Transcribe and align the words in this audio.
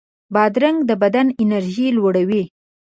بادرنګ 0.33 0.77
د 0.89 0.91
بدن 1.01 1.27
انرژي 1.41 1.87
لوړوي. 1.97 2.43